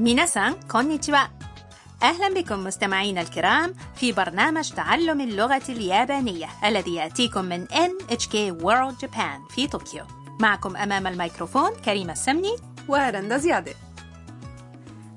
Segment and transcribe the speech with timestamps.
[0.00, 1.18] ميناسان كونيتشوا
[2.02, 9.54] أهلا بكم مستمعينا الكرام في برنامج تعلم اللغة اليابانية الذي يأتيكم من NHK World Japan
[9.54, 10.04] في طوكيو
[10.40, 12.56] معكم أمام الميكروفون كريمة السمني
[12.88, 13.72] ورندا زيادة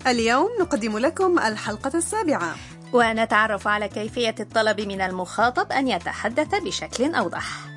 [0.08, 2.56] اليوم نقدم لكم الحلقة السابعة.
[2.94, 7.73] ونتعرف على كيفية الطلب من المخاطب أن يتحدث بشكل أوضح.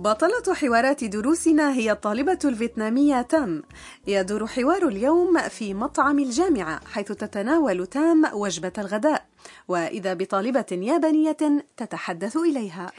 [0.00, 3.62] بطلة حوارات دروسنا هي الطالبة الفيتنامية تام
[4.06, 9.26] يدور حوار اليوم في مطعم الجامعة حيث تتناول تام وجبة الغداء
[9.68, 11.36] وإذا بطالبة يابانية
[11.76, 12.92] تتحدث إليها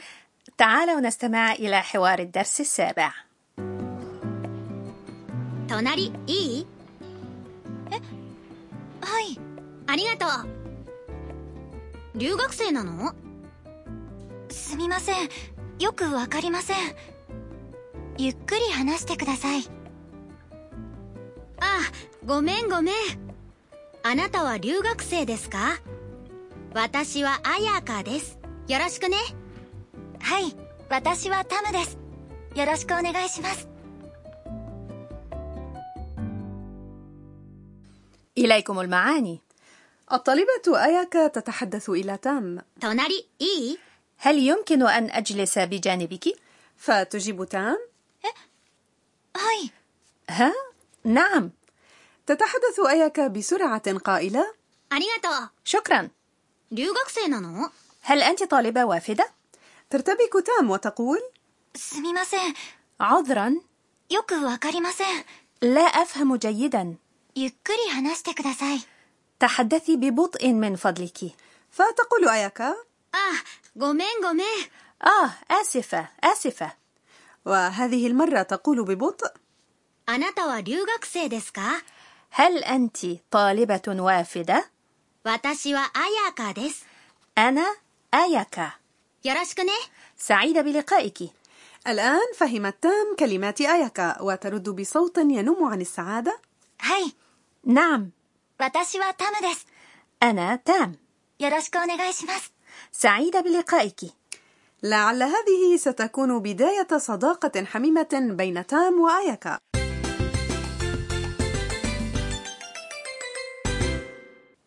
[0.58, 3.12] تعالوا نستمع إلى حوار الدرس السابع
[5.68, 6.66] 隣いい
[7.90, 7.96] え
[9.04, 9.38] はい
[9.86, 13.12] ありがとう留学生なの
[14.48, 15.28] すみません
[15.78, 16.76] よくわかりません
[18.18, 19.62] ゆっくり話してください
[21.60, 21.80] あ
[22.24, 22.94] ごめんごめん
[24.02, 25.78] あなたは留学生ですか
[26.74, 29.16] 私はアヤカですよろしくね
[30.20, 30.54] はい
[30.88, 31.98] 私はタムです
[32.54, 33.68] よろしくお願いします
[38.38, 39.40] إليكم المعاني
[40.12, 43.78] الطالبة أياكا تتحدث إلى تام 隣いい
[44.23, 46.35] هل يمكن أن أجلس بجانبك؟
[46.77, 47.77] فتجيب تام
[49.37, 49.69] هاي.
[50.29, 50.53] ها؟
[51.03, 51.51] نعم.
[52.25, 54.53] تتحدث أياكا بسرعة قائلة؟
[55.65, 56.09] شكرا.
[58.01, 59.29] هل أنت طالبة وافدة؟
[59.89, 61.19] ترتبك تام وتقول؟
[62.99, 63.55] عذرا.
[65.61, 66.95] لا أفهم جيدا.
[69.39, 71.19] تحدثي ببطء من فضلك.
[71.71, 72.75] فتقول أياكا
[73.12, 73.16] あ
[73.76, 74.46] ごめんごめん
[75.02, 76.72] آه آسفة آسفة
[77.44, 79.32] وهذه المرة تقول ببطء
[80.06, 81.82] あなたは留学生ですか
[82.30, 82.98] هل أنت
[83.30, 84.64] طالبة وافدة؟
[85.24, 86.86] 私はアヤカです
[87.38, 87.76] أنا
[88.14, 88.72] آياكا
[89.24, 89.72] よろしくね
[90.16, 91.30] سعيدة بلقائك
[91.86, 96.40] الآن فهمت تام كلمات أياكا وترد بصوت ينم عن السعادة
[96.80, 97.14] はい
[97.66, 98.10] نعم
[98.58, 99.66] 私はタムです
[100.22, 100.96] أنا تام
[101.38, 102.52] よろしくお願いします
[102.91, 103.99] سعيدة بلقائك.
[104.83, 109.59] لعل هذه ستكون بداية صداقة حميمة بين تام وأيكا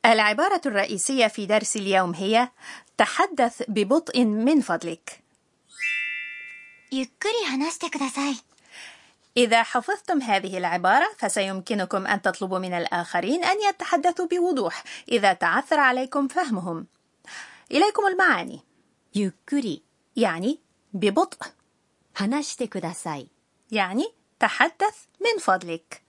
[0.07, 2.49] العبارة الرئيسية في درس اليوم هي
[2.99, 5.21] تحدث ببطء من فضلك.
[9.37, 14.85] إذا حفظتم هذه العبارة فسيمكنكم أن تطلبوا من الآخرين أن يتحدثوا بوضوح.
[15.09, 16.87] إذا تعثر عليكم فهمهم.
[17.72, 18.60] إليكم المعاني
[19.14, 19.84] ゆっくり
[20.16, 20.60] يعني
[20.94, 21.38] ببطء
[22.14, 23.30] 話してください
[23.72, 24.06] يعني
[24.40, 26.02] تحدث من فضلك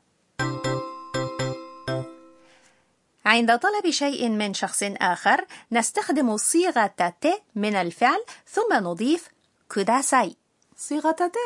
[3.24, 6.86] عند طلب شيء من شخص آخر نستخدم صيغة
[7.20, 9.28] ت من الفعل ثم نضيف
[9.74, 10.36] كوداساي
[10.76, 11.36] صيغة ت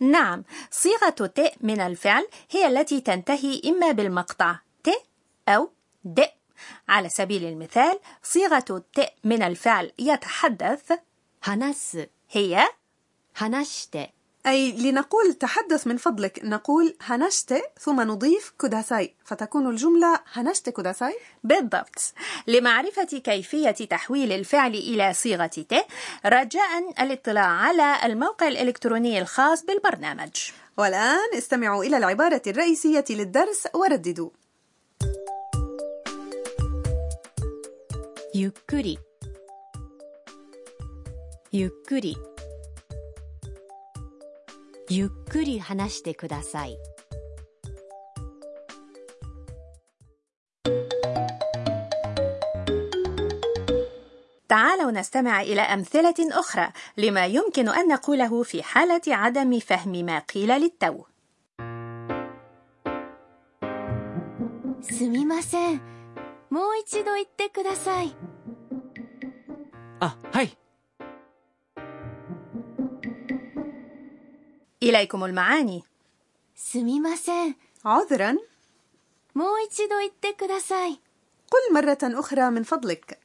[0.00, 4.90] نعم صيغة ت من الفعل هي التي تنتهي إما بالمقطع ت
[5.48, 5.70] أو
[6.04, 6.20] د
[6.89, 10.91] على سبيل المثال صيغة الت من الفعل يتحدث
[11.43, 11.97] هنس.
[12.31, 12.67] هي
[13.37, 13.97] هنشت.
[14.47, 22.13] أي لنقول تحدث من فضلك نقول هنشت ثم نضيف كوداساي فتكون الجملة هنشت كوداساي بالضبط.
[22.47, 25.85] لمعرفة كيفية تحويل الفعل إلى صيغة ت
[26.25, 30.31] رجاء الاطلاع على الموقع الإلكتروني الخاص بالبرنامج.
[30.77, 34.29] والآن استمعوا إلى العبارة الرئيسية للدرس ورددوا.
[38.36, 38.98] ゆっくり
[41.50, 42.16] ゆっくり
[44.88, 46.78] ゆっくり話してください
[54.48, 60.48] تعالوا نستمع إلى أمثلة أخرى لما يمكن أن نقوله في حالة عدم فهم ما قيل
[60.48, 61.04] للتو
[64.82, 65.80] すみません
[66.50, 68.14] もう一度言ってください
[70.00, 70.56] あはい。
[74.82, 75.84] إليكم المعاني
[76.54, 78.34] すみません عذرا
[79.34, 81.00] もう一度言ってください
[81.50, 83.18] قل مرة أخرى من فضلك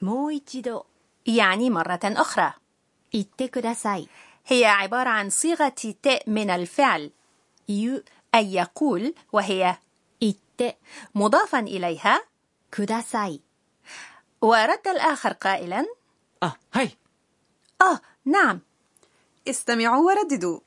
[0.00, 0.86] もう一度
[1.26, 2.54] يعني مرة أخرى
[3.12, 4.08] 言ってください
[4.46, 7.10] هي عبارة عن صيغة ت من الفعل
[7.68, 8.04] 言う
[8.34, 9.78] أي يقول وهي
[10.60, 10.78] 言って
[11.14, 12.22] مضافا إليها
[12.70, 13.42] ください
[14.40, 15.86] ورد الآخر قائلا
[16.40, 16.98] あ、はい。
[17.82, 18.60] آه نعم
[19.48, 20.60] استمعوا ورددوا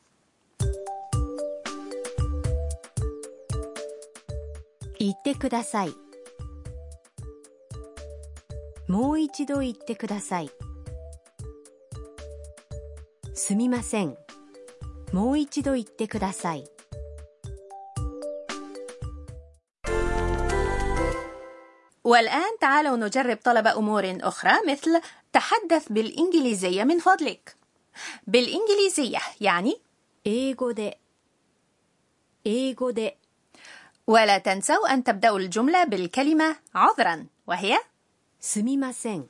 [4.99, 5.93] 言ってください
[8.87, 10.49] もう一度言ってください
[13.33, 14.17] すみません
[15.13, 16.69] もう一度言ってください
[22.04, 25.00] والآن تعالوا نجرب طلب أمور أخرى مثل
[25.32, 27.56] تحدث بالإنجليزية من فضلك.
[28.26, 29.80] بالإنجليزية يعني
[30.26, 30.92] إيغو دي.
[32.46, 33.10] إيغو دي.
[34.06, 37.78] ولا تنسوا أن تبدأوا الجملة بالكلمة عذرا وهي
[38.40, 39.26] سميماسين.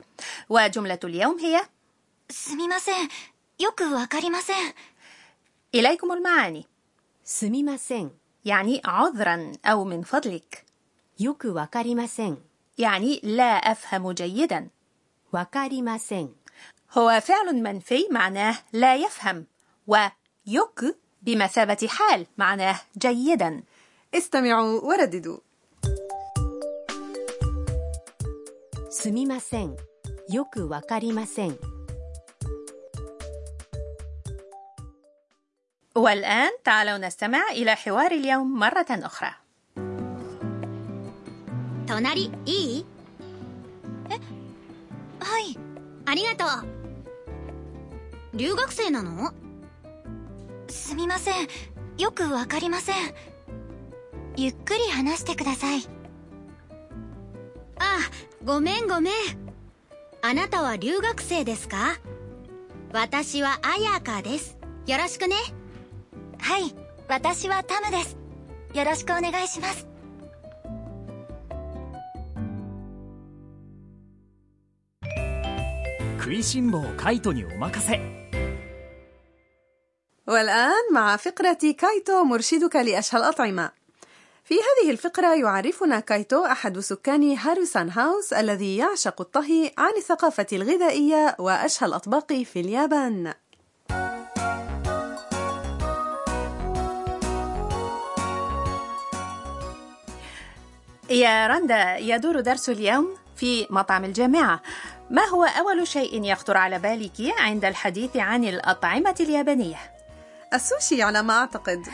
[0.49, 1.61] وجملة اليوم هي
[2.29, 3.09] すみません
[3.59, 4.73] よくわかりません
[5.75, 6.65] إليكم المعاني
[7.25, 8.11] すみません
[8.45, 10.65] يعني عذرا أو من فضلك
[11.19, 12.38] よくわかりません
[12.77, 14.69] يعني لا أفهم جيدا
[15.31, 16.29] わかりません
[16.97, 19.45] هو فعل منفي معناه لا يفهم
[19.88, 23.63] ويك بمثابة حال معناه جيدا
[24.15, 25.38] استمعوا ورددوا
[28.89, 29.77] すみません
[30.29, 31.57] よくわかりません
[35.95, 39.33] والآن تعالوا نستمع إلى حوار اليوم مرة أخرى
[41.96, 42.87] 隣いい？
[44.10, 44.12] え
[45.19, 45.58] はい。
[46.04, 46.66] ありがとう。
[48.37, 49.32] 留学生なの？
[50.69, 51.48] すみません。
[51.96, 52.96] よくわかりません。
[54.37, 55.84] ゆっくり話してください。
[57.78, 58.00] あ
[58.44, 59.12] ごめんごめん。
[60.20, 61.96] あなたは留学生ですか？
[62.92, 64.58] 私は綾香です。
[64.87, 65.37] よろしくね。
[66.40, 66.75] はい。
[67.08, 68.19] 私はタムです。
[68.75, 69.87] よろしくお願いします
[76.25, 77.99] 食いしん坊カイトにお任せ
[80.27, 83.71] والآن مع فقرة كايتو مرشدك لأشهى الأطعمة
[84.43, 91.35] في هذه الفقرة يعرفنا كايتو أحد سكان هاروسان هاوس الذي يعشق الطهي عن الثقافة الغذائية
[91.39, 93.33] وأشهى الأطباق في اليابان
[101.09, 104.61] يا رندا يدور درس اليوم في مطعم الجامعة
[105.10, 109.78] ما هو أول شيء يخطر على بالك عند الحديث عن الأطعمة اليابانية؟
[110.54, 111.86] السوشي على ما أعتقد.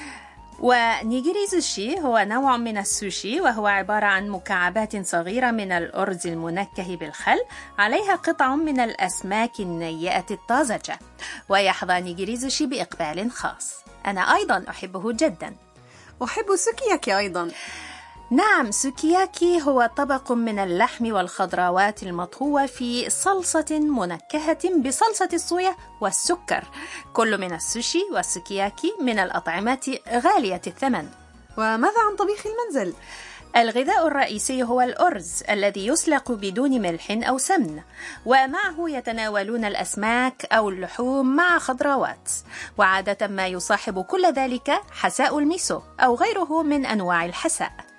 [0.60, 7.38] ونيجيري زوشي هو نوع من السوشي وهو عبارة عن مكعبات صغيرة من الأرز المنكه بالخل
[7.78, 10.98] عليها قطع من الأسماك النيئة الطازجة
[11.48, 13.74] ويحظى نيجيري زوشي بإقبال خاص.
[14.06, 15.56] أنا أيضا أحبه جدا.
[16.24, 17.50] أحب سوكياكي أيضا.
[18.32, 26.65] نعم سوكياكي هو طبق من اللحم والخضروات المطهوة في صلصة منكهة بصلصة الصويا والسكر.
[27.12, 31.08] كل من السوشي والسوكياكي من الأطعمة غالية الثمن.
[31.58, 32.94] وماذا عن طبيخ المنزل؟
[33.56, 37.81] الغذاء الرئيسي هو الأرز الذي يسلق بدون ملح أو سمن
[38.27, 42.31] ومعه يتناولون الأسماك أو اللحوم مع خضروات.
[42.79, 47.92] وعادة ما يصاحب كل ذلك حساء الميسو أو غيره من أنواع الحساء.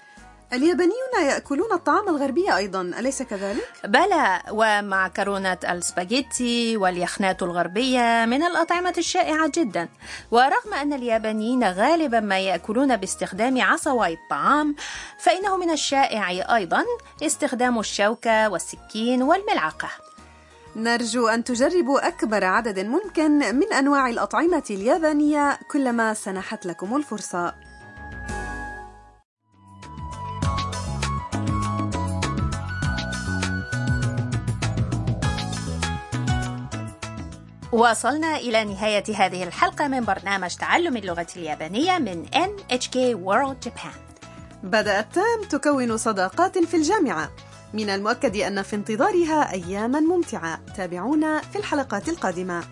[0.53, 9.51] اليابانيون يأكلون الطعام الغربي أيضا أليس كذلك؟ بلى ومعكرونة السباجيتي واليخنات الغربية من الأطعمة الشائعة
[9.55, 9.89] جدا.
[10.31, 14.75] ورغم أن اليابانيين غالبا ما يأكلون باستخدام عصواي الطعام
[15.19, 16.83] فإنه من الشائع أيضا
[17.23, 19.89] استخدام الشوكة والسكين والملعقة.
[20.75, 27.53] نرجو أن تجربوا أكبر عدد ممكن من أنواع الأطعمة اليابانية كلما سنحت لكم الفرصة.
[37.83, 43.97] وصلنا إلى نهاية هذه الحلقة من برنامج تعلم اللغة اليابانية من NHK World Japan.
[44.63, 47.31] بدأت تام تكون صداقات في الجامعة.
[47.73, 50.59] من المؤكد أن في انتظارها أياما ممتعة.
[50.77, 52.63] تابعونا في الحلقات القادمة.